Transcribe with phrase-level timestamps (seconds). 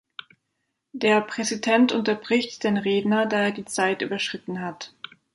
[0.93, 4.95] Der Präsident unterbricht den Redner, da er die Zeit überschritten hat.